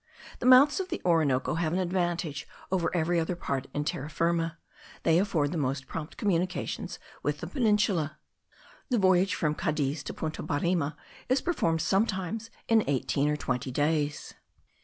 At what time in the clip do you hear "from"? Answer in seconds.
9.35-9.53